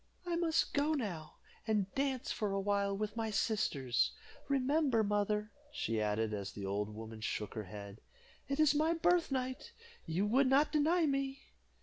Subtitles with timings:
[0.25, 1.35] "I must go now,
[1.67, 4.13] and dance for a while with my sisters.
[4.47, 8.01] Remember, mother," she added, as the old woman shook her head,
[8.47, 9.73] "it is my birthnight
[10.07, 11.43] you would not deny me."